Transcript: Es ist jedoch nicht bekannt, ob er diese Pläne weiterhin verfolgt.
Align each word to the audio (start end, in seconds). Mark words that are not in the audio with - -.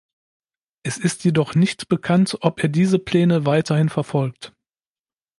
Es 0.81 0.97
ist 0.97 1.23
jedoch 1.25 1.53
nicht 1.53 1.87
bekannt, 1.87 2.35
ob 2.41 2.63
er 2.63 2.69
diese 2.69 2.97
Pläne 2.97 3.45
weiterhin 3.45 3.87
verfolgt. 3.89 4.51